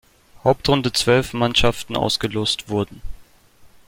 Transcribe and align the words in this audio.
Hauptrunde 0.43 0.91
zwölf 0.93 1.31
Mannschaften 1.33 1.95
ausgelost 1.95 2.69
wurden. 2.69 3.03